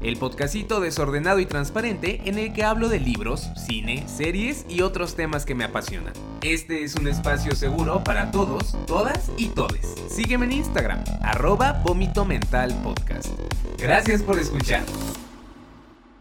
el 0.00 0.16
podcastito 0.16 0.80
desordenado 0.80 1.38
y 1.40 1.46
transparente 1.46 2.22
en 2.24 2.38
el 2.38 2.52
que 2.52 2.64
hablo 2.64 2.88
de 2.88 3.00
libros, 3.00 3.50
cine, 3.56 4.06
series 4.08 4.66
y 4.68 4.82
otros 4.82 5.14
temas 5.14 5.44
que 5.44 5.54
me 5.54 5.64
apasionan. 5.64 6.12
Este 6.42 6.84
es 6.84 6.94
un 6.94 7.08
espacio 7.08 7.54
seguro 7.54 8.04
para 8.04 8.30
todos, 8.30 8.76
todas 8.86 9.30
y 9.36 9.48
todes. 9.48 9.94
Sígueme 10.08 10.46
en 10.46 10.52
Instagram, 10.52 11.02
arroba 11.22 11.82
Vómito 11.84 12.24
Mental 12.24 12.74
Podcast. 12.82 13.28
Gracias 13.78 14.22
por 14.22 14.38
escuchar. 14.38 14.84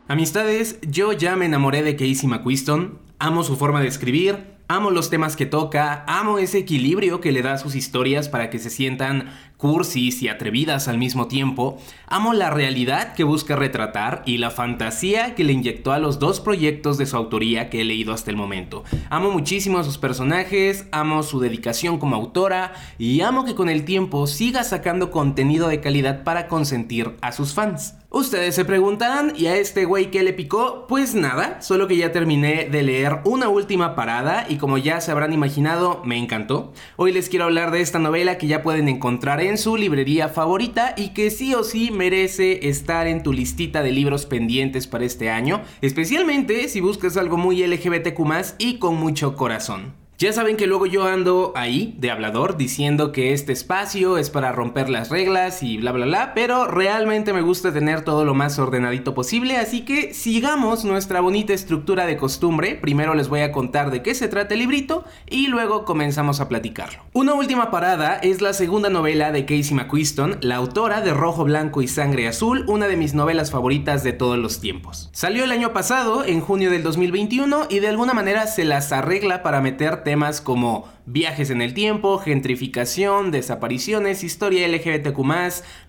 Amistades, 0.07 0.79
yo 0.81 1.13
ya 1.13 1.35
me 1.35 1.45
enamoré 1.45 1.81
de 1.83 1.95
Casey 1.95 2.27
McQuiston, 2.27 2.99
amo 3.19 3.43
su 3.43 3.55
forma 3.55 3.81
de 3.81 3.87
escribir, 3.87 4.55
Amo 4.67 4.89
los 4.89 5.11
temas 5.11 5.35
que 5.35 5.45
toca, 5.45 6.03
amo 6.07 6.39
ese 6.39 6.57
equilibrio 6.57 7.21
que 7.21 7.31
le 7.31 7.43
da 7.43 7.53
a 7.53 7.57
sus 7.59 7.75
historias 7.75 8.29
para 8.29 8.49
que 8.49 8.57
se 8.57 8.71
sientan 8.71 9.29
cursis 9.57 10.21
y 10.21 10.27
atrevidas 10.27 10.87
al 10.87 10.97
mismo 10.97 11.27
tiempo, 11.27 11.77
amo 12.07 12.33
la 12.33 12.49
realidad 12.49 13.13
que 13.13 13.23
busca 13.23 13.55
retratar 13.55 14.23
y 14.25 14.37
la 14.37 14.51
fantasía 14.51 15.35
que 15.35 15.43
le 15.43 15.53
inyectó 15.53 15.91
a 15.91 15.99
los 15.99 16.19
dos 16.19 16.39
proyectos 16.39 16.97
de 16.97 17.05
su 17.05 17.15
autoría 17.15 17.69
que 17.69 17.81
he 17.81 17.85
leído 17.85 18.13
hasta 18.13 18.31
el 18.31 18.37
momento. 18.37 18.83
Amo 19.09 19.31
muchísimo 19.31 19.77
a 19.77 19.83
sus 19.83 19.97
personajes, 19.97 20.87
amo 20.91 21.23
su 21.23 21.39
dedicación 21.39 21.97
como 21.97 22.15
autora 22.15 22.73
y 22.97 23.21
amo 23.21 23.45
que 23.45 23.55
con 23.55 23.69
el 23.69 23.85
tiempo 23.85 24.27
siga 24.27 24.63
sacando 24.63 25.11
contenido 25.11 25.67
de 25.67 25.81
calidad 25.81 26.23
para 26.23 26.47
consentir 26.47 27.15
a 27.21 27.31
sus 27.31 27.53
fans. 27.53 27.95
Ustedes 28.15 28.55
se 28.55 28.63
preguntarán, 28.63 29.33
¿y 29.35 29.47
a 29.47 29.57
este 29.57 29.83
güey 29.83 30.09
qué 30.09 30.23
le 30.23 30.31
picó? 30.31 30.85
Pues 30.87 31.15
nada, 31.15 31.61
solo 31.61 31.85
que 31.85 31.97
ya 31.97 32.13
terminé 32.13 32.69
de 32.69 32.81
leer 32.81 33.19
una 33.25 33.49
última 33.49 33.93
parada 33.93 34.45
y 34.47 34.55
como 34.55 34.77
ya 34.77 35.01
se 35.01 35.11
habrán 35.11 35.33
imaginado, 35.33 36.01
me 36.05 36.17
encantó. 36.17 36.71
Hoy 36.95 37.11
les 37.11 37.27
quiero 37.27 37.43
hablar 37.43 37.71
de 37.71 37.81
esta 37.81 37.99
novela 37.99 38.37
que 38.37 38.47
ya 38.47 38.63
pueden 38.63 38.87
encontrar 38.87 39.41
en 39.47 39.57
su 39.57 39.77
librería 39.77 40.29
favorita 40.29 40.93
y 40.97 41.09
que 41.09 41.29
sí 41.29 41.53
o 41.53 41.63
sí 41.63 41.91
merece 41.91 42.67
estar 42.69 43.07
en 43.07 43.23
tu 43.23 43.33
listita 43.33 43.81
de 43.83 43.91
libros 43.91 44.25
pendientes 44.25 44.87
para 44.87 45.05
este 45.05 45.29
año, 45.29 45.61
especialmente 45.81 46.67
si 46.67 46.81
buscas 46.81 47.17
algo 47.17 47.37
muy 47.37 47.65
LGBTQ 47.65 48.19
y 48.57 48.79
con 48.79 48.95
mucho 48.95 49.35
corazón. 49.35 50.04
Ya 50.17 50.31
saben 50.31 50.55
que 50.55 50.65
luego 50.65 50.85
yo 50.85 51.05
ando 51.05 51.51
ahí, 51.57 51.93
de 51.97 52.09
hablador, 52.09 52.55
diciendo 52.55 53.11
que 53.11 53.33
este 53.33 53.51
espacio 53.51 54.17
es 54.17 54.29
para 54.29 54.53
romper 54.53 54.87
las 54.87 55.09
reglas 55.09 55.61
y 55.61 55.75
bla 55.75 55.91
bla 55.91 56.05
bla, 56.05 56.33
pero 56.33 56.67
realmente 56.67 57.33
me 57.33 57.41
gusta 57.41 57.73
tener 57.73 58.05
todo 58.05 58.23
lo 58.23 58.33
más 58.33 58.57
ordenadito 58.57 59.13
posible, 59.13 59.57
así 59.57 59.81
que 59.81 60.13
sigamos 60.13 60.85
nuestra 60.85 61.19
bonita 61.19 61.51
estructura 61.51 62.05
de 62.05 62.15
costumbre. 62.15 62.75
Primero 62.75 63.13
les 63.13 63.27
voy 63.27 63.41
a 63.41 63.51
contar 63.51 63.91
de 63.91 64.03
qué 64.03 64.15
se 64.15 64.29
trata 64.29 64.53
el 64.53 64.61
librito 64.61 65.03
y 65.29 65.47
luego 65.47 65.83
comenzamos 65.83 66.39
a 66.39 66.47
platicarlo. 66.47 67.03
Una 67.11 67.33
última 67.33 67.69
parada 67.69 68.15
es 68.15 68.39
la 68.39 68.53
segunda 68.53 68.87
novela 68.89 69.33
de 69.33 69.43
Casey 69.43 69.73
McQuiston, 69.73 70.37
la 70.39 70.55
autora 70.55 71.01
de 71.01 71.13
Rojo, 71.13 71.43
Blanco 71.43 71.81
y 71.81 71.89
Sangre 71.89 72.29
Azul, 72.29 72.63
una 72.69 72.87
de 72.87 72.95
mis 72.95 73.15
novelas 73.15 73.51
favoritas 73.51 74.05
de 74.05 74.13
todos 74.13 74.37
los 74.37 74.61
tiempos. 74.61 75.09
Salió 75.11 75.43
el 75.43 75.51
año 75.51 75.73
pasado, 75.73 76.23
en 76.23 76.39
junio 76.39 76.71
del 76.71 76.83
2021, 76.83 77.67
y 77.69 77.79
de 77.79 77.89
alguna 77.89 78.13
manera 78.13 78.47
se 78.47 78.63
las 78.63 78.93
arregla 78.93 79.43
para 79.43 79.59
meter 79.59 80.04
temas 80.05 80.39
como 80.39 80.87
viajes 81.05 81.49
en 81.49 81.61
el 81.61 81.73
tiempo, 81.73 82.17
gentrificación, 82.19 83.31
desapariciones, 83.31 84.23
historia 84.23 84.65
LGBTQ, 84.69 85.19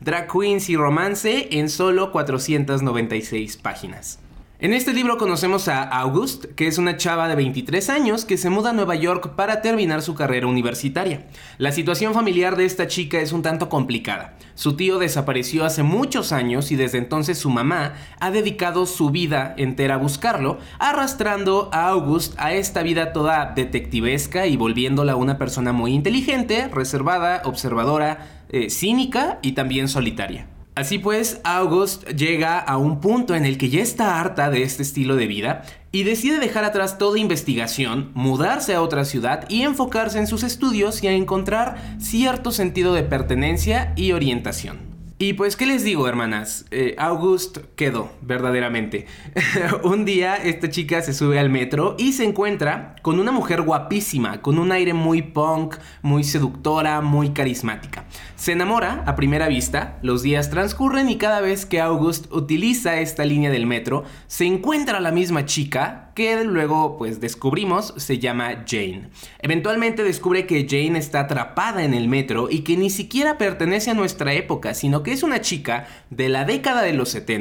drag 0.01 0.27
queens 0.33 0.69
y 0.69 0.75
romance 0.75 1.47
en 1.53 1.69
solo 1.69 2.11
496 2.11 3.59
páginas. 3.59 4.19
En 4.59 4.73
este 4.73 4.95
libro 4.95 5.19
conocemos 5.19 5.69
a 5.69 5.83
August, 5.83 6.47
que 6.55 6.67
es 6.67 6.79
una 6.79 6.97
chava 6.97 7.29
de 7.29 7.35
23 7.35 7.91
años 7.91 8.25
que 8.25 8.39
se 8.39 8.49
muda 8.49 8.71
a 8.71 8.73
Nueva 8.73 8.95
York 8.95 9.35
para 9.37 9.61
terminar 9.61 10.01
su 10.01 10.15
carrera 10.15 10.47
universitaria. 10.47 11.27
La 11.59 11.73
situación 11.73 12.15
familiar 12.15 12.57
de 12.57 12.65
esta 12.65 12.87
chica 12.87 13.21
es 13.21 13.33
un 13.33 13.43
tanto 13.43 13.69
complicada. 13.69 14.35
Su 14.55 14.75
tío 14.75 14.99
desapareció 14.99 15.67
hace 15.67 15.83
muchos 15.83 16.33
años 16.33 16.73
y 16.73 16.77
desde 16.77 16.97
entonces 16.97 17.37
su 17.37 17.51
mamá 17.51 17.97
ha 18.19 18.31
dedicado 18.31 18.87
su 18.87 19.11
vida 19.11 19.55
entera 19.59 19.97
a 19.97 19.99
buscarlo, 19.99 20.57
arrastrando 20.79 21.69
a 21.75 21.89
August 21.89 22.33
a 22.39 22.55
esta 22.55 22.83
vida 22.83 23.13
toda 23.13 23.53
detectivesca 23.55 24.47
y 24.47 24.57
volviéndola 24.57 25.17
una 25.17 25.37
persona 25.37 25.73
muy 25.73 25.93
inteligente, 25.93 26.69
reservada, 26.69 27.43
observadora, 27.45 28.27
eh, 28.49 28.71
cínica 28.71 29.39
y 29.43 29.53
también 29.53 29.87
solitaria. 29.89 30.47
Así 30.77 30.99
pues, 30.99 31.41
August 31.43 32.07
llega 32.11 32.59
a 32.59 32.77
un 32.77 33.01
punto 33.01 33.35
en 33.35 33.47
el 33.47 33.57
que 33.57 33.71
ya 33.71 33.81
está 33.81 34.21
harta 34.21 34.51
de 34.51 34.63
este 34.63 34.83
estilo 34.83 35.17
de 35.17 35.27
vida 35.27 35.63
y 35.91 36.03
decide 36.03 36.39
dejar 36.39 36.65
atrás 36.65 36.99
toda 36.99 37.19
investigación, 37.19 38.11
mudarse 38.13 38.75
a 38.75 38.83
otra 38.83 39.07
ciudad 39.07 39.49
y 39.49 39.63
enfocarse 39.63 40.19
en 40.19 40.27
sus 40.27 40.43
estudios 40.43 41.03
y 41.03 41.07
a 41.07 41.13
encontrar 41.13 41.97
cierto 41.99 42.53
sentido 42.53 42.93
de 42.93 43.05
pertenencia 43.05 43.95
y 43.97 44.13
orientación. 44.13 44.96
Y 45.19 45.33
pues, 45.33 45.57
¿qué 45.57 45.65
les 45.65 45.83
digo, 45.83 46.07
hermanas? 46.09 46.67
Eh, 46.71 46.95
August 46.99 47.57
quedó, 47.75 48.13
verdaderamente. 48.21 49.07
un 49.83 50.05
día 50.05 50.37
esta 50.37 50.69
chica 50.69 51.01
se 51.01 51.15
sube 51.15 51.39
al 51.39 51.49
metro 51.49 51.97
y 51.99 52.13
se 52.13 52.25
encuentra 52.25 52.97
con 53.01 53.19
una 53.19 53.33
mujer 53.33 53.63
guapísima, 53.63 54.43
con 54.43 54.59
un 54.59 54.73
aire 54.73 54.93
muy 54.93 55.23
punk, 55.23 55.77
muy 56.03 56.23
seductora, 56.23 57.01
muy 57.01 57.31
carismática. 57.31 58.05
Se 58.35 58.53
enamora 58.53 59.05
a 59.07 59.17
primera 59.17 59.49
vista, 59.49 59.99
los 60.03 60.23
días 60.23 60.51
transcurren 60.51 61.09
y 61.09 61.17
cada 61.17 61.41
vez 61.41 61.65
que 61.65 61.81
August 61.81 62.31
utiliza 62.31 63.01
esta 63.01 63.25
línea 63.25 63.51
del 63.51 63.65
metro, 63.65 64.05
se 64.27 64.45
encuentra 64.45 65.01
la 65.01 65.13
misma 65.13 65.47
chica 65.47 66.06
que 66.17 66.43
luego 66.43 66.97
pues 66.99 67.21
descubrimos 67.21 67.95
se 67.99 68.19
llama 68.19 68.65
Jane. 68.67 69.11
Eventualmente 69.39 70.03
descubre 70.03 70.47
que 70.47 70.67
Jane 70.69 70.99
está 70.99 71.21
atrapada 71.21 71.85
en 71.85 71.95
el 71.95 72.09
metro 72.09 72.49
y 72.51 72.63
que 72.63 72.77
ni 72.77 72.91
siquiera 72.91 73.39
pertenece 73.39 73.93
a 73.93 73.95
nuestra 73.95 74.33
época, 74.33 74.75
sino 74.75 75.05
que 75.05 75.13
es 75.13 75.23
una 75.23 75.43
chica 75.43 75.87
de 76.11 76.29
la 76.29 76.45
década 76.45 76.83
de 76.83 76.95
los 76.95 77.11
70 77.11 77.37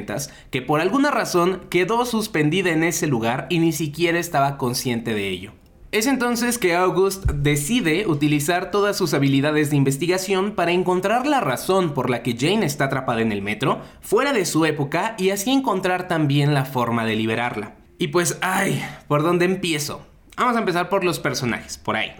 que 0.51 0.61
por 0.61 0.81
alguna 0.81 1.09
razón 1.09 1.61
quedó 1.69 2.05
suspendida 2.05 2.71
en 2.71 2.83
ese 2.83 3.07
lugar 3.07 3.47
y 3.49 3.59
ni 3.59 3.71
siquiera 3.71 4.19
estaba 4.19 4.57
consciente 4.57 5.13
de 5.13 5.29
ello. 5.29 5.53
Es 5.91 6.07
entonces 6.07 6.57
que 6.57 6.75
August 6.75 7.25
decide 7.31 8.05
utilizar 8.07 8.69
todas 8.69 8.97
sus 8.97 9.13
habilidades 9.13 9.69
de 9.69 9.77
investigación 9.77 10.51
para 10.51 10.73
encontrar 10.73 11.25
la 11.25 11.39
razón 11.39 11.93
por 11.93 12.09
la 12.09 12.21
que 12.21 12.35
Jane 12.37 12.65
está 12.65 12.85
atrapada 12.85 13.21
en 13.21 13.31
el 13.31 13.41
metro, 13.41 13.79
fuera 14.01 14.33
de 14.33 14.45
su 14.45 14.65
época, 14.65 15.15
y 15.17 15.29
así 15.29 15.51
encontrar 15.51 16.09
también 16.09 16.53
la 16.53 16.65
forma 16.65 17.05
de 17.05 17.15
liberarla. 17.15 17.84
Y 17.97 18.07
pues, 18.07 18.37
ay, 18.41 18.83
¿por 19.07 19.23
dónde 19.23 19.45
empiezo? 19.45 20.05
Vamos 20.37 20.57
a 20.57 20.59
empezar 20.59 20.89
por 20.89 21.05
los 21.05 21.19
personajes, 21.19 21.77
por 21.77 21.95
ahí. 21.95 22.11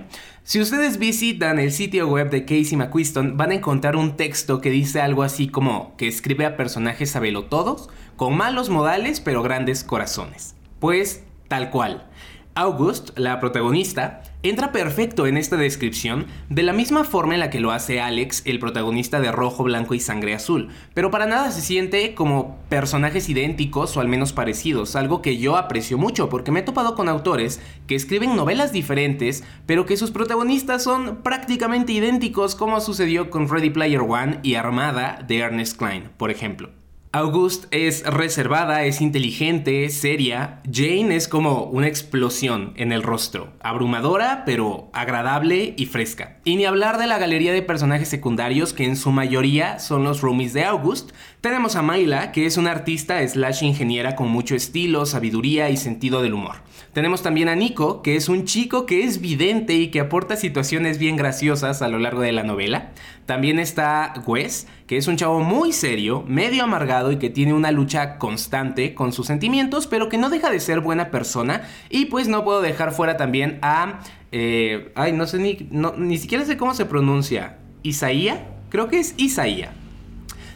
Si 0.44 0.62
ustedes 0.62 1.00
visitan 1.00 1.59
el 1.59 1.72
sitio 1.74 2.08
web 2.08 2.30
de 2.30 2.46
Casey 2.46 2.78
McQuiston, 2.78 3.36
van 3.36 3.52
a 3.52 3.56
encontrar 3.56 3.97
un 3.97 4.16
texto 4.16 4.62
que 4.62 4.69
dice 4.69 5.02
algo 5.02 5.24
así 5.24 5.50
como 5.50 5.97
que 5.97 6.08
escribe 6.08 6.46
a 6.46 6.56
personajes 6.56 7.12
todos, 7.50 7.90
con 8.16 8.38
malos 8.38 8.69
modales 8.69 9.19
pero 9.19 9.44
grandes 9.44 9.84
corazones. 9.84 10.56
Pues 10.80 11.24
tal 11.50 11.72
cual. 11.72 12.07
August, 12.53 13.18
la 13.18 13.42
protagonista, 13.42 14.24
entra 14.50 14.72
perfecto 14.72 15.28
en 15.28 15.38
esta 15.38 15.57
descripción 15.57 16.28
de 16.50 16.63
la 16.63 16.73
misma 16.73 17.03
forma 17.03 17.33
en 17.33 17.39
la 17.39 17.50
que 17.50 17.59
lo 17.59 17.72
hace 17.72 18.01
Alex, 18.01 18.44
el 18.45 18.59
protagonista 18.59 19.19
de 19.19 19.31
Rojo, 19.31 19.63
Blanco 19.63 19.94
y 19.94 20.00
Sangre 20.00 20.33
Azul, 20.33 20.69
pero 20.94 21.11
para 21.11 21.25
nada 21.25 21.51
se 21.51 21.61
siente 21.61 22.13
como 22.16 22.57
personajes 22.69 23.29
idénticos 23.29 23.95
o 23.97 24.01
al 24.01 24.07
menos 24.07 24.33
parecidos, 24.33 24.95
algo 24.95 25.22
que 25.22 25.38
yo 25.38 25.57
aprecio 25.57 25.97
mucho 25.97 26.29
porque 26.29 26.51
me 26.51 26.61
he 26.61 26.63
topado 26.63 26.95
con 26.95 27.09
autores 27.09 27.59
que 27.88 27.95
escriben 27.95 28.35
novelas 28.35 28.72
diferentes, 28.72 29.44
pero 29.66 29.85
que 29.85 29.97
sus 29.97 30.11
protagonistas 30.11 30.83
son 30.83 31.23
prácticamente 31.23 31.94
idénticos 31.94 32.56
como 32.56 32.81
sucedió 32.81 33.29
con 33.29 33.50
Ready 33.50 33.69
Player 33.69 34.01
One 34.01 34.39
y 34.44 34.56
Armada 34.56 35.23
de 35.27 35.39
Ernest 35.39 35.77
Klein, 35.77 36.09
por 36.17 36.31
ejemplo. 36.31 36.84
August 37.16 37.68
es 37.72 38.04
reservada, 38.04 38.84
es 38.84 39.00
inteligente, 39.00 39.89
seria. 39.89 40.60
Jane 40.69 41.16
es 41.16 41.30
como 41.30 41.63
una 41.63 41.88
explosión 41.88 42.74
en 42.75 42.92
el 42.92 43.04
rostro, 43.04 43.54
abrumadora 43.62 44.44
pero 44.45 44.89
agradable 44.92 45.75
y 45.78 45.86
fresca. 45.86 46.39
Y 46.44 46.57
ni 46.57 46.66
hablar 46.66 46.98
de 46.98 47.07
la 47.07 47.18
galería 47.18 47.54
de 47.54 47.62
personajes 47.62 48.10
secundarios 48.10 48.74
que 48.74 48.84
en 48.84 48.98
su 48.98 49.12
mayoría 49.12 49.80
son 49.80 50.04
los 50.04 50.19
roomies 50.19 50.51
de 50.51 50.66
August. 50.66 51.12
Tenemos 51.39 51.78
a 51.78 51.81
Mayla, 51.81 52.34
que 52.34 52.45
es 52.45 52.57
una 52.57 52.72
artista 52.72 53.25
slash 53.25 53.63
ingeniera 53.63 54.18
con 54.18 54.28
mucho 54.28 54.54
estilo, 54.54 55.06
sabiduría 55.06 55.69
y 55.69 55.78
sentido 55.78 56.22
del 56.22 56.34
humor. 56.34 56.57
Tenemos 56.94 57.22
también 57.22 57.50
a 57.50 57.56
Nico, 57.56 58.01
que 58.01 58.16
es 58.16 58.30
un 58.30 58.45
chico 58.45 58.86
que 58.86 59.04
es 59.04 59.19
vidente 59.19 59.74
y 59.74 59.89
que 59.92 60.00
aporta 60.00 60.36
situaciones 60.36 60.98
bien 60.98 61.18
graciosas 61.18 61.81
a 61.81 61.88
lo 61.88 62.00
largo 62.00 62.22
de 62.22 62.31
la 62.31 62.44
novela. 62.44 62.92
También 63.25 63.60
está 63.60 64.13
Wes, 64.25 64.68
que 64.88 64.98
es 64.98 65.07
un 65.07 65.18
chavo 65.18 65.42
muy 65.42 65.74
serio, 65.74 66.24
medio 66.27 66.63
amargado 66.63 67.12
y 67.12 67.18
que 67.18 67.30
tiene 67.30 67.54
una 67.54 67.72
lucha 67.72 68.18
constante 68.18 68.94
con 68.94 69.12
sus 69.12 69.27
sentimientos, 69.27 69.88
pero 69.88 70.10
que 70.10 70.18
no 70.18 70.30
deja 70.30 70.50
de 70.50 70.60
ser 70.60 70.80
buena 70.80 71.12
persona. 71.12 71.63
Y 71.89 72.06
pues 72.06 72.27
no 72.27 72.44
puedo 72.44 72.62
dejar 72.62 72.92
fuera 72.92 73.18
también 73.18 73.60
a... 73.62 74.00
Eh, 74.31 74.92
ay, 74.95 75.12
no 75.12 75.27
sé 75.27 75.39
ni, 75.39 75.68
ni 75.98 76.18
siquiera 76.18 76.45
sé 76.45 76.57
cómo 76.57 76.74
se 76.74 76.86
pronuncia. 76.86 77.57
¿Isaía? 77.83 78.48
Creo 78.69 78.88
que 78.88 79.00
es 79.00 79.13
Isaía. 79.18 79.74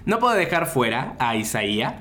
No 0.10 0.18
puedo 0.18 0.34
dejar 0.34 0.66
fuera 0.66 1.16
a 1.20 1.36
Isaías, 1.36 1.94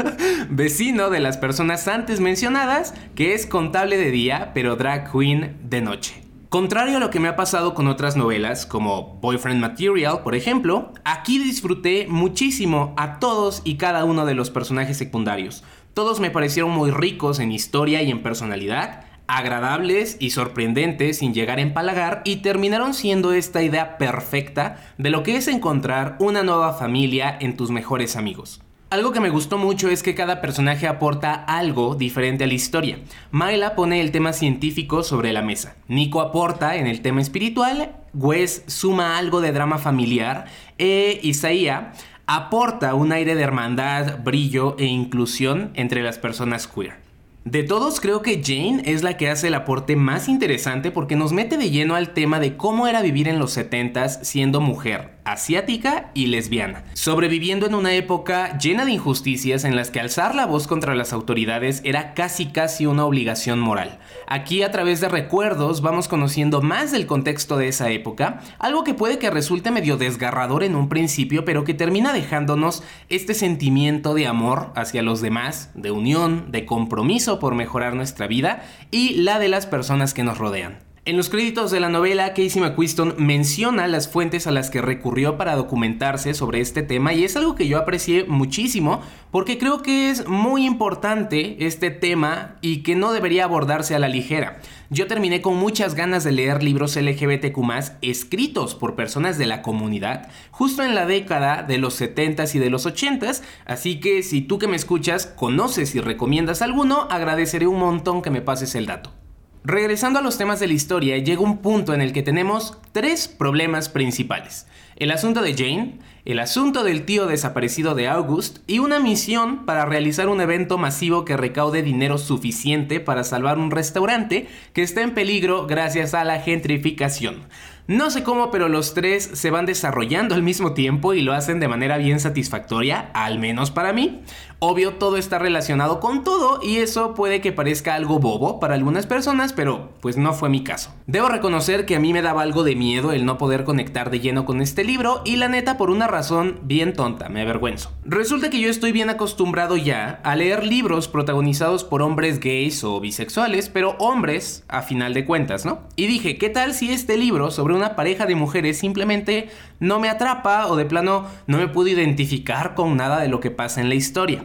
vecino 0.50 1.10
de 1.10 1.20
las 1.20 1.36
personas 1.36 1.86
antes 1.86 2.18
mencionadas, 2.18 2.92
que 3.14 3.34
es 3.34 3.46
contable 3.46 3.98
de 3.98 4.10
día, 4.10 4.50
pero 4.52 4.74
drag 4.74 5.12
queen 5.12 5.58
de 5.62 5.80
noche. 5.80 6.24
Contrario 6.48 6.96
a 6.96 6.98
lo 6.98 7.10
que 7.10 7.20
me 7.20 7.28
ha 7.28 7.36
pasado 7.36 7.72
con 7.74 7.86
otras 7.86 8.16
novelas, 8.16 8.66
como 8.66 9.20
Boyfriend 9.20 9.60
Material, 9.60 10.22
por 10.24 10.34
ejemplo, 10.34 10.92
aquí 11.04 11.38
disfruté 11.38 12.08
muchísimo 12.08 12.94
a 12.96 13.20
todos 13.20 13.62
y 13.62 13.76
cada 13.76 14.04
uno 14.04 14.26
de 14.26 14.34
los 14.34 14.50
personajes 14.50 14.96
secundarios. 14.96 15.62
Todos 15.94 16.18
me 16.18 16.32
parecieron 16.32 16.72
muy 16.72 16.90
ricos 16.90 17.38
en 17.38 17.52
historia 17.52 18.02
y 18.02 18.10
en 18.10 18.24
personalidad, 18.24 19.04
agradables 19.26 20.16
y 20.20 20.30
sorprendentes 20.30 21.18
sin 21.18 21.34
llegar 21.34 21.58
a 21.58 21.62
empalagar 21.62 22.22
y 22.24 22.36
terminaron 22.36 22.94
siendo 22.94 23.32
esta 23.32 23.62
idea 23.62 23.98
perfecta 23.98 24.76
de 24.98 25.10
lo 25.10 25.22
que 25.22 25.36
es 25.36 25.48
encontrar 25.48 26.16
una 26.18 26.42
nueva 26.42 26.74
familia 26.74 27.36
en 27.40 27.56
tus 27.56 27.70
mejores 27.70 28.16
amigos. 28.16 28.60
Algo 28.92 29.12
que 29.12 29.20
me 29.20 29.30
gustó 29.30 29.56
mucho 29.56 29.88
es 29.88 30.02
que 30.02 30.14
cada 30.14 30.42
personaje 30.42 30.86
aporta 30.86 31.32
algo 31.32 31.94
diferente 31.94 32.44
a 32.44 32.46
la 32.46 32.52
historia. 32.52 32.98
Myla 33.30 33.74
pone 33.74 34.02
el 34.02 34.10
tema 34.10 34.34
científico 34.34 35.02
sobre 35.02 35.32
la 35.32 35.40
mesa. 35.40 35.76
Nico 35.88 36.20
aporta 36.20 36.76
en 36.76 36.86
el 36.86 37.00
tema 37.00 37.22
espiritual. 37.22 37.96
Wes 38.12 38.64
suma 38.66 39.16
algo 39.16 39.40
de 39.40 39.52
drama 39.52 39.78
familiar. 39.78 40.44
E 40.76 41.20
Isaía 41.22 41.92
aporta 42.26 42.94
un 42.94 43.12
aire 43.12 43.34
de 43.34 43.42
hermandad, 43.42 44.18
brillo 44.22 44.76
e 44.78 44.84
inclusión 44.84 45.70
entre 45.72 46.02
las 46.02 46.18
personas 46.18 46.66
queer. 46.66 47.11
De 47.44 47.64
todos 47.64 48.00
creo 48.00 48.22
que 48.22 48.40
Jane 48.40 48.82
es 48.84 49.02
la 49.02 49.16
que 49.16 49.28
hace 49.28 49.48
el 49.48 49.54
aporte 49.54 49.96
más 49.96 50.28
interesante 50.28 50.92
porque 50.92 51.16
nos 51.16 51.32
mete 51.32 51.56
de 51.56 51.70
lleno 51.70 51.96
al 51.96 52.14
tema 52.14 52.38
de 52.38 52.56
cómo 52.56 52.86
era 52.86 53.02
vivir 53.02 53.26
en 53.26 53.40
los 53.40 53.56
70s 53.56 54.20
siendo 54.22 54.60
mujer, 54.60 55.18
asiática 55.24 56.12
y 56.14 56.26
lesbiana, 56.26 56.84
sobreviviendo 56.92 57.66
en 57.66 57.74
una 57.74 57.94
época 57.94 58.56
llena 58.58 58.84
de 58.84 58.92
injusticias 58.92 59.64
en 59.64 59.74
las 59.74 59.90
que 59.90 59.98
alzar 59.98 60.36
la 60.36 60.46
voz 60.46 60.68
contra 60.68 60.94
las 60.94 61.12
autoridades 61.12 61.80
era 61.84 62.14
casi 62.14 62.46
casi 62.46 62.86
una 62.86 63.04
obligación 63.04 63.58
moral. 63.58 63.98
Aquí 64.28 64.62
a 64.62 64.70
través 64.70 65.00
de 65.00 65.08
recuerdos 65.08 65.82
vamos 65.82 66.06
conociendo 66.06 66.62
más 66.62 66.92
del 66.92 67.06
contexto 67.06 67.56
de 67.56 67.66
esa 67.66 67.90
época, 67.90 68.40
algo 68.60 68.84
que 68.84 68.94
puede 68.94 69.18
que 69.18 69.30
resulte 69.30 69.72
medio 69.72 69.96
desgarrador 69.96 70.62
en 70.62 70.76
un 70.76 70.88
principio, 70.88 71.44
pero 71.44 71.64
que 71.64 71.74
termina 71.74 72.12
dejándonos 72.12 72.84
este 73.08 73.34
sentimiento 73.34 74.14
de 74.14 74.28
amor 74.28 74.72
hacia 74.76 75.02
los 75.02 75.20
demás, 75.20 75.70
de 75.74 75.90
unión, 75.90 76.52
de 76.52 76.66
compromiso 76.66 77.31
por 77.38 77.54
mejorar 77.54 77.94
nuestra 77.94 78.26
vida 78.26 78.62
y 78.90 79.14
la 79.22 79.38
de 79.38 79.48
las 79.48 79.66
personas 79.66 80.14
que 80.14 80.24
nos 80.24 80.38
rodean. 80.38 80.91
En 81.04 81.16
los 81.16 81.28
créditos 81.28 81.72
de 81.72 81.80
la 81.80 81.88
novela, 81.88 82.28
Casey 82.28 82.62
McQuiston 82.62 83.16
menciona 83.18 83.88
las 83.88 84.08
fuentes 84.08 84.46
a 84.46 84.52
las 84.52 84.70
que 84.70 84.80
recurrió 84.80 85.36
para 85.36 85.56
documentarse 85.56 86.32
sobre 86.32 86.60
este 86.60 86.84
tema 86.84 87.12
y 87.12 87.24
es 87.24 87.34
algo 87.34 87.56
que 87.56 87.66
yo 87.66 87.78
aprecié 87.78 88.22
muchísimo 88.22 89.02
porque 89.32 89.58
creo 89.58 89.82
que 89.82 90.10
es 90.10 90.28
muy 90.28 90.64
importante 90.64 91.66
este 91.66 91.90
tema 91.90 92.54
y 92.60 92.84
que 92.84 92.94
no 92.94 93.12
debería 93.12 93.42
abordarse 93.42 93.96
a 93.96 93.98
la 93.98 94.06
ligera. 94.06 94.60
Yo 94.90 95.08
terminé 95.08 95.42
con 95.42 95.56
muchas 95.56 95.96
ganas 95.96 96.22
de 96.22 96.30
leer 96.30 96.62
libros 96.62 96.94
LGBTQ 96.94 97.58
escritos 98.00 98.76
por 98.76 98.94
personas 98.94 99.38
de 99.38 99.46
la 99.46 99.60
comunidad 99.60 100.28
justo 100.52 100.84
en 100.84 100.94
la 100.94 101.04
década 101.04 101.64
de 101.64 101.78
los 101.78 102.00
70s 102.00 102.54
y 102.54 102.60
de 102.60 102.70
los 102.70 102.86
80s, 102.86 103.42
así 103.66 103.98
que 103.98 104.22
si 104.22 104.40
tú 104.40 104.60
que 104.60 104.68
me 104.68 104.76
escuchas 104.76 105.26
conoces 105.26 105.96
y 105.96 106.00
recomiendas 106.00 106.62
alguno, 106.62 107.08
agradeceré 107.10 107.66
un 107.66 107.80
montón 107.80 108.22
que 108.22 108.30
me 108.30 108.40
pases 108.40 108.76
el 108.76 108.86
dato. 108.86 109.21
Regresando 109.64 110.18
a 110.18 110.22
los 110.22 110.38
temas 110.38 110.58
de 110.58 110.66
la 110.66 110.72
historia, 110.72 111.18
llega 111.18 111.40
un 111.40 111.58
punto 111.58 111.94
en 111.94 112.00
el 112.00 112.12
que 112.12 112.24
tenemos 112.24 112.78
tres 112.90 113.28
problemas 113.28 113.88
principales. 113.88 114.66
El 114.96 115.12
asunto 115.12 115.40
de 115.40 115.54
Jane, 115.54 116.00
el 116.24 116.40
asunto 116.40 116.82
del 116.82 117.04
tío 117.04 117.26
desaparecido 117.26 117.94
de 117.94 118.08
August 118.08 118.58
y 118.66 118.80
una 118.80 118.98
misión 118.98 119.64
para 119.64 119.86
realizar 119.86 120.28
un 120.28 120.40
evento 120.40 120.78
masivo 120.78 121.24
que 121.24 121.36
recaude 121.36 121.84
dinero 121.84 122.18
suficiente 122.18 122.98
para 122.98 123.22
salvar 123.22 123.58
un 123.58 123.70
restaurante 123.70 124.48
que 124.72 124.82
está 124.82 125.02
en 125.02 125.14
peligro 125.14 125.68
gracias 125.68 126.12
a 126.14 126.24
la 126.24 126.40
gentrificación. 126.40 127.46
No 127.92 128.10
sé 128.10 128.22
cómo, 128.22 128.50
pero 128.50 128.70
los 128.70 128.94
tres 128.94 129.28
se 129.34 129.50
van 129.50 129.66
desarrollando 129.66 130.34
al 130.34 130.42
mismo 130.42 130.72
tiempo 130.72 131.12
y 131.12 131.20
lo 131.20 131.34
hacen 131.34 131.60
de 131.60 131.68
manera 131.68 131.98
bien 131.98 132.20
satisfactoria, 132.20 133.10
al 133.12 133.38
menos 133.38 133.70
para 133.70 133.92
mí. 133.92 134.22
Obvio, 134.60 134.92
todo 134.92 135.16
está 135.16 135.40
relacionado 135.40 135.98
con 135.98 136.22
todo 136.22 136.60
y 136.62 136.76
eso 136.76 137.14
puede 137.14 137.40
que 137.40 137.50
parezca 137.50 137.96
algo 137.96 138.20
bobo 138.20 138.60
para 138.60 138.74
algunas 138.74 139.06
personas, 139.06 139.52
pero 139.52 139.90
pues 140.00 140.16
no 140.16 140.32
fue 140.34 140.48
mi 140.48 140.62
caso. 140.62 140.94
Debo 141.08 141.28
reconocer 141.28 141.84
que 141.84 141.96
a 141.96 142.00
mí 142.00 142.12
me 142.12 142.22
daba 142.22 142.42
algo 142.42 142.62
de 142.62 142.76
miedo 142.76 143.10
el 143.10 143.24
no 143.24 143.38
poder 143.38 143.64
conectar 143.64 144.08
de 144.08 144.20
lleno 144.20 144.44
con 144.44 144.62
este 144.62 144.84
libro 144.84 145.20
y 145.24 145.34
la 145.34 145.48
neta 145.48 145.76
por 145.76 145.90
una 145.90 146.06
razón 146.06 146.60
bien 146.62 146.92
tonta, 146.92 147.28
me 147.28 147.42
avergüenzo. 147.42 147.90
Resulta 148.04 148.50
que 148.50 148.60
yo 148.60 148.70
estoy 148.70 148.92
bien 148.92 149.10
acostumbrado 149.10 149.76
ya 149.76 150.20
a 150.22 150.36
leer 150.36 150.64
libros 150.64 151.08
protagonizados 151.08 151.82
por 151.82 152.00
hombres 152.00 152.38
gays 152.38 152.84
o 152.84 153.00
bisexuales, 153.00 153.68
pero 153.68 153.96
hombres 153.98 154.64
a 154.68 154.82
final 154.82 155.12
de 155.12 155.24
cuentas, 155.24 155.64
¿no? 155.64 155.80
Y 155.96 156.06
dije, 156.06 156.38
¿qué 156.38 156.50
tal 156.50 156.72
si 156.72 156.92
este 156.92 157.16
libro 157.16 157.50
sobre 157.50 157.74
una 157.74 157.81
pareja 157.90 158.26
de 158.26 158.34
mujeres 158.34 158.78
simplemente 158.78 159.50
no 159.80 160.00
me 160.00 160.08
atrapa 160.08 160.66
o 160.68 160.76
de 160.76 160.84
plano 160.84 161.26
no 161.46 161.58
me 161.58 161.68
puedo 161.68 161.88
identificar 161.88 162.74
con 162.74 162.96
nada 162.96 163.20
de 163.20 163.28
lo 163.28 163.40
que 163.40 163.50
pasa 163.50 163.80
en 163.80 163.88
la 163.88 163.94
historia? 163.94 164.44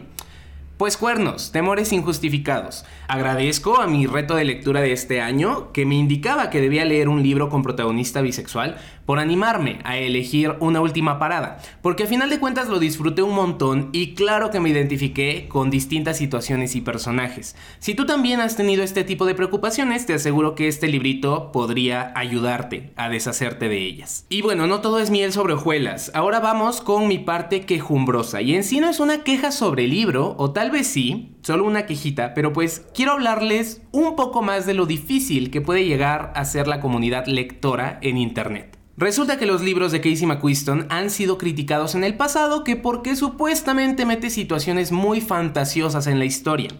Pues 0.78 0.96
cuernos, 0.96 1.50
temores 1.50 1.92
injustificados. 1.92 2.84
Agradezco 3.08 3.80
a 3.80 3.88
mi 3.88 4.06
reto 4.06 4.36
de 4.36 4.44
lectura 4.44 4.80
de 4.80 4.92
este 4.92 5.20
año 5.20 5.72
que 5.72 5.84
me 5.84 5.96
indicaba 5.96 6.50
que 6.50 6.60
debía 6.60 6.84
leer 6.84 7.08
un 7.08 7.20
libro 7.20 7.48
con 7.48 7.64
protagonista 7.64 8.20
bisexual 8.20 8.76
por 9.08 9.20
animarme 9.20 9.78
a 9.84 9.96
elegir 9.96 10.56
una 10.60 10.82
última 10.82 11.18
parada, 11.18 11.62
porque 11.80 12.02
a 12.02 12.06
final 12.06 12.28
de 12.28 12.38
cuentas 12.38 12.68
lo 12.68 12.78
disfruté 12.78 13.22
un 13.22 13.34
montón 13.34 13.88
y 13.94 14.12
claro 14.12 14.50
que 14.50 14.60
me 14.60 14.68
identifiqué 14.68 15.48
con 15.48 15.70
distintas 15.70 16.18
situaciones 16.18 16.76
y 16.76 16.82
personajes. 16.82 17.56
Si 17.78 17.94
tú 17.94 18.04
también 18.04 18.42
has 18.42 18.54
tenido 18.54 18.82
este 18.82 19.04
tipo 19.04 19.24
de 19.24 19.34
preocupaciones, 19.34 20.04
te 20.04 20.12
aseguro 20.12 20.54
que 20.54 20.68
este 20.68 20.88
librito 20.88 21.52
podría 21.52 22.12
ayudarte 22.16 22.92
a 22.96 23.08
deshacerte 23.08 23.70
de 23.70 23.78
ellas. 23.78 24.26
Y 24.28 24.42
bueno, 24.42 24.66
no 24.66 24.82
todo 24.82 24.98
es 24.98 25.08
miel 25.08 25.32
sobre 25.32 25.54
hojuelas, 25.54 26.10
ahora 26.12 26.40
vamos 26.40 26.82
con 26.82 27.08
mi 27.08 27.18
parte 27.18 27.62
quejumbrosa, 27.62 28.42
y 28.42 28.56
en 28.56 28.62
sí 28.62 28.78
no 28.78 28.90
es 28.90 29.00
una 29.00 29.24
queja 29.24 29.52
sobre 29.52 29.84
el 29.84 29.90
libro, 29.90 30.36
o 30.38 30.50
tal 30.50 30.70
vez 30.70 30.86
sí, 30.86 31.34
solo 31.40 31.64
una 31.64 31.86
quejita, 31.86 32.34
pero 32.34 32.52
pues 32.52 32.84
quiero 32.92 33.12
hablarles 33.12 33.80
un 33.90 34.16
poco 34.16 34.42
más 34.42 34.66
de 34.66 34.74
lo 34.74 34.84
difícil 34.84 35.50
que 35.50 35.62
puede 35.62 35.86
llegar 35.86 36.30
a 36.36 36.44
ser 36.44 36.68
la 36.68 36.82
comunidad 36.82 37.24
lectora 37.24 37.98
en 38.02 38.18
Internet. 38.18 38.77
Resulta 38.98 39.38
que 39.38 39.46
los 39.46 39.62
libros 39.62 39.92
de 39.92 40.00
Casey 40.00 40.26
McQuiston 40.26 40.88
han 40.90 41.10
sido 41.10 41.38
criticados 41.38 41.94
en 41.94 42.02
el 42.02 42.16
pasado 42.16 42.64
que 42.64 42.74
porque 42.74 43.14
supuestamente 43.14 44.04
mete 44.04 44.28
situaciones 44.28 44.90
muy 44.90 45.20
fantasiosas 45.20 46.08
en 46.08 46.18
la 46.18 46.24
historia. 46.24 46.70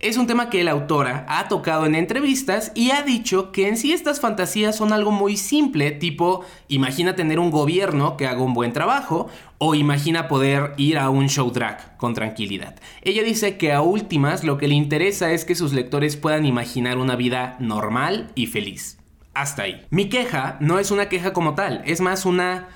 Es 0.00 0.16
un 0.16 0.26
tema 0.26 0.48
que 0.48 0.64
la 0.64 0.70
autora 0.70 1.26
ha 1.28 1.48
tocado 1.48 1.84
en 1.84 1.94
entrevistas 1.94 2.72
y 2.74 2.92
ha 2.92 3.02
dicho 3.02 3.52
que 3.52 3.68
en 3.68 3.76
sí 3.76 3.92
estas 3.92 4.20
fantasías 4.20 4.74
son 4.74 4.94
algo 4.94 5.10
muy 5.10 5.36
simple, 5.36 5.90
tipo 5.90 6.46
imagina 6.68 7.14
tener 7.14 7.38
un 7.38 7.50
gobierno 7.50 8.16
que 8.16 8.26
haga 8.26 8.42
un 8.42 8.54
buen 8.54 8.72
trabajo 8.72 9.28
o 9.58 9.74
imagina 9.74 10.28
poder 10.28 10.72
ir 10.78 10.96
a 10.96 11.10
un 11.10 11.28
show 11.28 11.50
drag 11.50 11.98
con 11.98 12.14
tranquilidad. 12.14 12.76
Ella 13.02 13.22
dice 13.22 13.58
que 13.58 13.74
a 13.74 13.82
últimas 13.82 14.44
lo 14.44 14.56
que 14.56 14.68
le 14.68 14.74
interesa 14.74 15.30
es 15.32 15.44
que 15.44 15.54
sus 15.54 15.74
lectores 15.74 16.16
puedan 16.16 16.46
imaginar 16.46 16.96
una 16.96 17.16
vida 17.16 17.58
normal 17.60 18.30
y 18.34 18.46
feliz. 18.46 18.96
Hasta 19.36 19.64
ahí. 19.64 19.86
Mi 19.90 20.08
queja 20.08 20.56
no 20.60 20.78
es 20.78 20.90
una 20.90 21.10
queja 21.10 21.34
como 21.34 21.54
tal, 21.54 21.82
es 21.84 22.00
más 22.00 22.24
una 22.24 22.68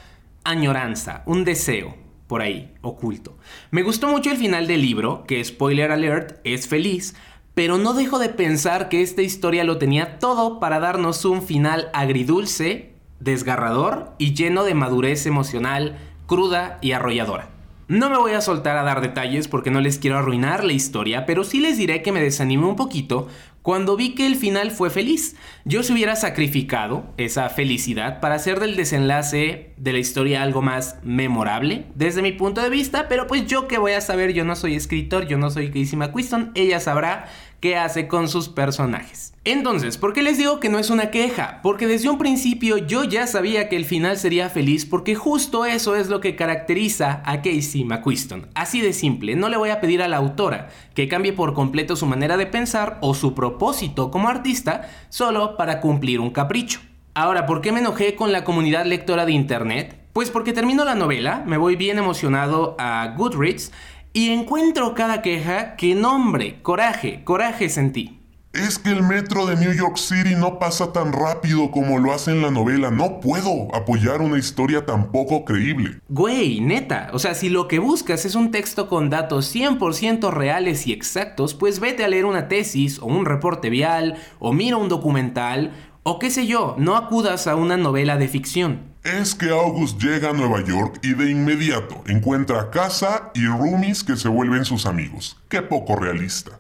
añoranza, 0.45 1.23
un 1.25 1.43
deseo 1.43 1.97
por 2.27 2.43
ahí, 2.43 2.75
oculto. 2.83 3.39
Me 3.71 3.83
gustó 3.83 4.09
mucho 4.09 4.31
el 4.31 4.37
final 4.37 4.67
del 4.67 4.83
libro, 4.83 5.25
que 5.27 5.43
spoiler 5.43 5.91
alert, 5.91 6.39
es 6.45 6.69
feliz, 6.69 7.15
pero 7.55 7.79
no 7.79 7.95
dejo 7.95 8.19
de 8.19 8.29
pensar 8.29 8.91
que 8.91 9.01
esta 9.01 9.23
historia 9.23 9.65
lo 9.65 9.79
tenía 9.79 10.19
todo 10.19 10.61
para 10.61 10.81
darnos 10.81 11.25
un 11.25 11.41
final 11.41 11.89
agridulce, 11.95 12.93
desgarrador 13.21 14.13
y 14.19 14.35
lleno 14.35 14.63
de 14.63 14.75
madurez 14.75 15.25
emocional, 15.25 15.97
cruda 16.27 16.77
y 16.83 16.93
arrolladora. 16.93 17.49
No 17.91 18.09
me 18.09 18.19
voy 18.19 18.35
a 18.35 18.41
soltar 18.41 18.77
a 18.77 18.85
dar 18.85 19.01
detalles 19.01 19.49
porque 19.49 19.73
no 19.73 19.81
les 19.81 19.99
quiero 19.99 20.17
arruinar 20.17 20.63
la 20.63 20.75
historia, 20.75 21.27
pero 21.27 21.43
sí 21.43 21.59
les 21.59 21.77
diré 21.77 22.03
que 22.03 22.13
me 22.13 22.23
desanimé 22.23 22.67
un 22.67 22.77
poquito 22.77 23.27
cuando 23.63 23.97
vi 23.97 24.15
que 24.15 24.27
el 24.27 24.37
final 24.37 24.71
fue 24.71 24.91
feliz. 24.91 25.37
Yo 25.65 25.83
se 25.83 25.93
hubiera 25.93 26.17
sacrificado 26.17 27.13
esa 27.17 27.49
felicidad 27.51 28.21
para 28.21 28.37
hacer 28.37 28.61
del 28.61 28.77
desenlace 28.77 29.75
de 29.77 29.93
la 29.93 29.99
historia 29.99 30.43
algo 30.43 30.63
más 30.63 30.97
memorable 31.03 31.87
desde 31.95 32.23
mi 32.23 32.33
punto 32.33 32.63
de 32.63 32.71
vista, 32.71 33.09
pero 33.09 33.27
pues 33.27 33.47
yo 33.47 33.69
que 33.69 33.79
voy 33.79 33.93
a 33.93 34.01
saber, 34.01 34.33
yo 34.33 34.45
no 34.45 34.57
soy 34.57 34.75
escritor, 34.75 35.27
yo 35.27 35.39
no 35.39 35.51
soy 35.51 35.69
Casey 35.69 35.97
McQuiston, 35.97 36.53
ella 36.55 36.81
sabrá 36.81 37.29
qué 37.61 37.77
hace 37.77 38.09
con 38.09 38.29
sus 38.29 38.49
personajes. 38.49 39.35
Entonces, 39.45 39.97
¿por 39.97 40.13
qué 40.13 40.23
les 40.23 40.39
digo 40.39 40.61
que 40.61 40.69
no 40.69 40.79
es 40.79 40.91
una 40.91 41.11
queja? 41.11 41.61
Porque 41.63 41.87
desde 41.87 42.11
un 42.11 42.19
principio 42.19 42.77
yo 42.77 43.05
ya 43.05 43.27
sabía 43.27 43.69
que 43.69 43.77
el 43.77 43.85
final 43.85 44.19
sería 44.19 44.51
feliz 44.51 44.85
porque 44.85 45.15
justo 45.15 45.65
eso 45.65 45.97
es 45.97 46.09
lo 46.09 46.21
que 46.21 46.37
caracteriza 46.37 47.23
a 47.25 47.43
Casey 47.43 47.85
McQuiston. 47.85 48.49
Así 48.55 48.81
de 48.81 48.93
simple, 48.93 49.37
no 49.37 49.49
le 49.49 49.57
voy 49.57 49.71
a 49.71 49.81
pedir 49.81 50.03
a 50.03 50.09
la 50.09 50.19
autora 50.19 50.69
que 50.95 51.09
cambie 51.09 51.33
por 51.33 51.55
completo 51.55 51.97
su 51.97 52.07
manera 52.07 52.37
de 52.37 52.47
pensar 52.47 52.99
o 53.01 53.15
su 53.15 53.35
propósito 53.35 54.11
como 54.11 54.29
artista 54.29 54.91
solo 55.09 55.57
para 55.57 55.81
cumplir 55.81 56.21
un 56.21 56.31
capricho. 56.31 56.81
Ahora, 57.15 57.47
¿por 57.47 57.61
qué 57.61 57.73
me 57.73 57.81
enojé 57.81 58.15
con 58.15 58.33
la 58.33 58.45
comunidad 58.45 58.87
lectora 58.87 59.27
de 59.27 59.33
Internet? 59.33 60.01
Pues 60.13 60.31
porque 60.31 60.53
termino 60.53 60.85
la 60.85 60.95
novela, 60.95 61.43
me 61.47 61.57
voy 61.57 61.77
bien 61.77 61.99
emocionado 61.99 62.77
a 62.79 63.15
Goodreads 63.17 63.73
y 64.13 64.31
encuentro 64.31 64.95
cada 64.95 65.23
queja 65.23 65.77
que 65.77 65.95
nombre, 65.95 66.63
coraje, 66.63 67.23
coraje 67.25 67.69
sentí. 67.69 68.21
Es 68.53 68.81
que 68.81 68.91
el 68.91 69.05
metro 69.05 69.47
de 69.47 69.55
New 69.55 69.73
York 69.73 69.97
City 69.97 70.35
no 70.35 70.59
pasa 70.59 70.93
tan 70.93 71.13
rápido 71.13 71.71
como 71.71 72.01
lo 72.01 72.13
hace 72.13 72.33
en 72.33 72.43
la 72.43 72.51
novela. 72.51 72.91
No 72.91 73.21
puedo 73.21 73.73
apoyar 73.73 74.23
una 74.23 74.39
historia 74.39 74.85
tan 74.85 75.13
poco 75.13 75.45
creíble. 75.45 76.01
Güey, 76.09 76.61
neta. 76.61 77.11
O 77.13 77.21
sea, 77.21 77.35
si 77.35 77.49
lo 77.49 77.69
que 77.69 77.79
buscas 77.79 78.25
es 78.25 78.35
un 78.35 78.51
texto 78.51 78.89
con 78.89 79.09
datos 79.09 79.55
100% 79.55 80.33
reales 80.33 80.89
y 80.89 80.93
exactos, 80.93 81.55
pues 81.55 81.79
vete 81.79 82.03
a 82.03 82.09
leer 82.09 82.25
una 82.25 82.49
tesis 82.49 82.99
o 82.99 83.07
un 83.07 83.25
reporte 83.25 83.71
vial 83.71 84.17
o 84.41 84.53
mira 84.53 84.79
un 84.79 84.89
documental 84.89 85.71
o 86.03 86.19
qué 86.19 86.31
sé 86.31 86.49
yo, 86.49 86.75
no 86.77 86.97
acudas 86.97 87.47
a 87.47 87.55
una 87.55 87.77
novela 87.77 88.17
de 88.17 88.27
ficción. 88.27 88.90
Es 89.03 89.35
que 89.35 89.49
August 89.49 89.99
llega 89.99 90.29
a 90.29 90.33
Nueva 90.35 90.63
York 90.63 91.01
y 91.03 91.15
de 91.15 91.31
inmediato 91.31 92.03
encuentra 92.07 92.71
casa 92.71 93.31
y 93.35 93.47
roomies 93.47 94.05
que 94.05 94.15
se 94.15 94.29
vuelven 94.29 94.67
sus 94.67 94.85
amigos. 94.85 95.39
Qué 95.49 95.63
poco 95.63 95.97
realista. 95.97 96.59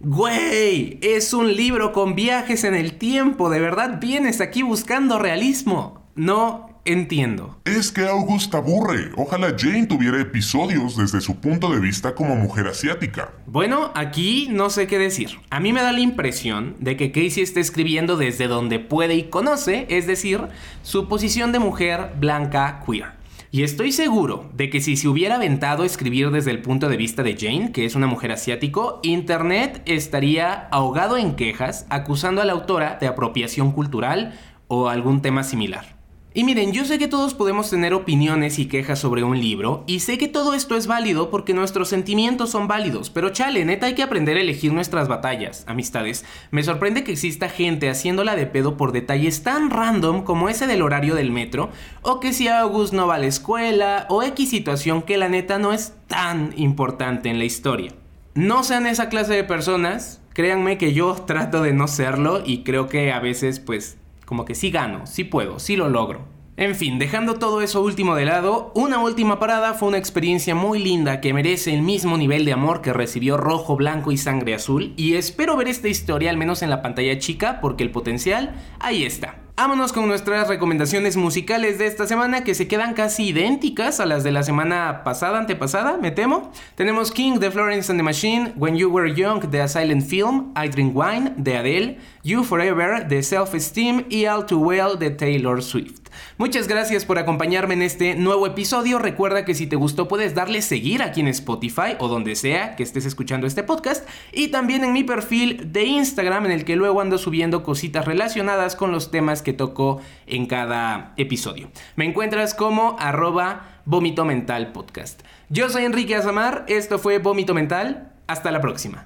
Güey, 0.00 0.98
es 1.02 1.34
un 1.34 1.54
libro 1.54 1.92
con 1.92 2.14
viajes 2.14 2.64
en 2.64 2.74
el 2.74 2.96
tiempo. 2.96 3.50
¿De 3.50 3.60
verdad 3.60 4.00
vienes 4.00 4.40
aquí 4.40 4.62
buscando 4.62 5.18
realismo? 5.18 6.02
No 6.14 6.65
entiendo. 6.86 7.58
Es 7.64 7.92
que 7.92 8.06
August 8.06 8.54
aburre. 8.54 9.10
Ojalá 9.16 9.54
Jane 9.58 9.86
tuviera 9.86 10.20
episodios 10.20 10.96
desde 10.96 11.20
su 11.20 11.36
punto 11.36 11.70
de 11.70 11.80
vista 11.80 12.14
como 12.14 12.36
mujer 12.36 12.66
asiática. 12.66 13.32
Bueno, 13.46 13.92
aquí 13.94 14.48
no 14.50 14.70
sé 14.70 14.86
qué 14.86 14.98
decir. 14.98 15.30
A 15.50 15.60
mí 15.60 15.72
me 15.72 15.82
da 15.82 15.92
la 15.92 16.00
impresión 16.00 16.76
de 16.80 16.96
que 16.96 17.12
Casey 17.12 17.42
está 17.42 17.60
escribiendo 17.60 18.16
desde 18.16 18.48
donde 18.48 18.78
puede 18.78 19.14
y 19.14 19.24
conoce, 19.24 19.86
es 19.90 20.06
decir, 20.06 20.40
su 20.82 21.08
posición 21.08 21.52
de 21.52 21.58
mujer 21.58 22.12
blanca 22.18 22.82
queer. 22.86 23.16
Y 23.50 23.62
estoy 23.62 23.92
seguro 23.92 24.50
de 24.54 24.68
que 24.68 24.80
si 24.80 24.96
se 24.96 25.08
hubiera 25.08 25.36
aventado 25.36 25.82
a 25.82 25.86
escribir 25.86 26.30
desde 26.30 26.50
el 26.50 26.60
punto 26.60 26.88
de 26.88 26.96
vista 26.96 27.22
de 27.22 27.36
Jane, 27.38 27.72
que 27.72 27.86
es 27.86 27.94
una 27.94 28.06
mujer 28.06 28.32
asiático, 28.32 29.00
Internet 29.02 29.82
estaría 29.86 30.68
ahogado 30.70 31.16
en 31.16 31.36
quejas 31.36 31.86
acusando 31.88 32.42
a 32.42 32.44
la 32.44 32.52
autora 32.52 32.98
de 33.00 33.06
apropiación 33.06 33.72
cultural 33.72 34.34
o 34.68 34.88
algún 34.88 35.22
tema 35.22 35.42
similar. 35.42 35.95
Y 36.36 36.44
miren, 36.44 36.74
yo 36.74 36.84
sé 36.84 36.98
que 36.98 37.08
todos 37.08 37.32
podemos 37.32 37.70
tener 37.70 37.94
opiniones 37.94 38.58
y 38.58 38.66
quejas 38.66 38.98
sobre 38.98 39.24
un 39.24 39.40
libro, 39.40 39.84
y 39.86 40.00
sé 40.00 40.18
que 40.18 40.28
todo 40.28 40.52
esto 40.52 40.76
es 40.76 40.86
válido 40.86 41.30
porque 41.30 41.54
nuestros 41.54 41.88
sentimientos 41.88 42.50
son 42.50 42.68
válidos, 42.68 43.08
pero 43.08 43.30
chale, 43.30 43.64
neta 43.64 43.86
hay 43.86 43.94
que 43.94 44.02
aprender 44.02 44.36
a 44.36 44.42
elegir 44.42 44.70
nuestras 44.70 45.08
batallas, 45.08 45.64
amistades. 45.66 46.26
Me 46.50 46.62
sorprende 46.62 47.04
que 47.04 47.12
exista 47.12 47.48
gente 47.48 47.88
haciéndola 47.88 48.36
de 48.36 48.44
pedo 48.44 48.76
por 48.76 48.92
detalles 48.92 49.44
tan 49.44 49.70
random 49.70 50.24
como 50.24 50.50
ese 50.50 50.66
del 50.66 50.82
horario 50.82 51.14
del 51.14 51.32
metro, 51.32 51.70
o 52.02 52.20
que 52.20 52.34
si 52.34 52.48
August 52.48 52.92
no 52.92 53.06
va 53.06 53.14
a 53.14 53.18
la 53.18 53.28
escuela, 53.28 54.04
o 54.10 54.22
X 54.22 54.50
situación 54.50 55.00
que 55.00 55.16
la 55.16 55.30
neta 55.30 55.58
no 55.58 55.72
es 55.72 55.94
tan 56.06 56.52
importante 56.58 57.30
en 57.30 57.38
la 57.38 57.46
historia. 57.46 57.92
No 58.34 58.62
sean 58.62 58.86
esa 58.86 59.08
clase 59.08 59.32
de 59.32 59.44
personas, 59.44 60.20
créanme 60.34 60.76
que 60.76 60.92
yo 60.92 61.14
trato 61.26 61.62
de 61.62 61.72
no 61.72 61.88
serlo 61.88 62.42
y 62.44 62.62
creo 62.62 62.88
que 62.88 63.10
a 63.10 63.20
veces 63.20 63.58
pues 63.58 63.96
como 64.26 64.44
que 64.44 64.54
sí 64.54 64.70
gano, 64.70 65.06
sí 65.06 65.24
puedo, 65.24 65.58
sí 65.58 65.76
lo 65.76 65.88
logro. 65.88 66.36
En 66.58 66.74
fin, 66.74 66.98
dejando 66.98 67.34
todo 67.34 67.60
eso 67.60 67.82
último 67.82 68.14
de 68.14 68.24
lado, 68.24 68.72
una 68.74 68.98
última 68.98 69.38
parada 69.38 69.74
fue 69.74 69.88
una 69.88 69.98
experiencia 69.98 70.54
muy 70.54 70.78
linda 70.78 71.20
que 71.20 71.34
merece 71.34 71.74
el 71.74 71.82
mismo 71.82 72.16
nivel 72.16 72.44
de 72.44 72.52
amor 72.54 72.80
que 72.80 72.94
recibió 72.94 73.36
Rojo, 73.36 73.76
Blanco 73.76 74.10
y 74.10 74.16
Sangre 74.16 74.54
Azul, 74.54 74.94
y 74.96 75.14
espero 75.14 75.56
ver 75.56 75.68
esta 75.68 75.88
historia 75.88 76.30
al 76.30 76.38
menos 76.38 76.62
en 76.62 76.70
la 76.70 76.82
pantalla 76.82 77.18
chica 77.18 77.60
porque 77.60 77.84
el 77.84 77.90
potencial 77.90 78.54
ahí 78.80 79.04
está. 79.04 79.45
Vámonos 79.58 79.94
con 79.94 80.06
nuestras 80.06 80.48
recomendaciones 80.48 81.16
musicales 81.16 81.78
de 81.78 81.86
esta 81.86 82.06
semana 82.06 82.44
que 82.44 82.54
se 82.54 82.68
quedan 82.68 82.92
casi 82.92 83.28
idénticas 83.28 84.00
a 84.00 84.06
las 84.06 84.22
de 84.22 84.30
la 84.30 84.42
semana 84.42 85.02
pasada, 85.02 85.38
antepasada, 85.38 85.96
me 85.96 86.10
temo. 86.10 86.52
Tenemos 86.74 87.10
King 87.10 87.38
de 87.38 87.50
Florence 87.50 87.90
and 87.90 87.98
the 87.98 88.02
Machine, 88.02 88.52
When 88.56 88.76
You 88.76 88.90
Were 88.90 89.10
Young 89.10 89.40
de 89.48 89.62
A 89.62 89.66
Silent 89.66 90.04
Film, 90.04 90.52
I 90.62 90.68
Drink 90.68 90.94
Wine 90.94 91.32
de 91.38 91.56
Adele, 91.56 91.98
You 92.22 92.44
Forever 92.44 93.08
de 93.08 93.22
Self 93.22 93.54
Esteem 93.54 94.04
y 94.10 94.26
All 94.26 94.44
Too 94.44 94.58
Well 94.58 94.98
de 94.98 95.08
Taylor 95.08 95.62
Swift. 95.62 96.05
Muchas 96.38 96.68
gracias 96.68 97.04
por 97.04 97.18
acompañarme 97.18 97.74
en 97.74 97.82
este 97.82 98.14
nuevo 98.14 98.46
episodio. 98.46 98.98
Recuerda 98.98 99.44
que 99.44 99.54
si 99.54 99.66
te 99.66 99.76
gustó 99.76 100.08
puedes 100.08 100.34
darle 100.34 100.62
seguir 100.62 101.02
aquí 101.02 101.20
en 101.20 101.28
Spotify 101.28 101.96
o 101.98 102.08
donde 102.08 102.36
sea 102.36 102.76
que 102.76 102.82
estés 102.82 103.06
escuchando 103.06 103.46
este 103.46 103.62
podcast 103.62 104.08
y 104.32 104.48
también 104.48 104.84
en 104.84 104.92
mi 104.92 105.04
perfil 105.04 105.72
de 105.72 105.84
Instagram 105.84 106.46
en 106.46 106.52
el 106.52 106.64
que 106.64 106.76
luego 106.76 107.00
ando 107.00 107.18
subiendo 107.18 107.62
cositas 107.62 108.04
relacionadas 108.04 108.76
con 108.76 108.92
los 108.92 109.10
temas 109.10 109.42
que 109.42 109.52
toco 109.52 110.00
en 110.26 110.46
cada 110.46 111.14
episodio. 111.16 111.70
Me 111.96 112.04
encuentras 112.04 112.54
como 112.54 112.96
arroba 112.98 113.80
vómito 113.84 114.24
mental 114.24 114.72
podcast. 114.72 115.22
Yo 115.48 115.68
soy 115.70 115.84
Enrique 115.84 116.16
Azamar, 116.16 116.64
esto 116.68 116.98
fue 116.98 117.18
Vómito 117.18 117.54
Mental, 117.54 118.12
hasta 118.26 118.50
la 118.50 118.60
próxima. 118.60 119.04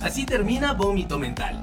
Así 0.00 0.24
termina 0.24 0.72
Vómito 0.72 1.18
Mental. 1.18 1.62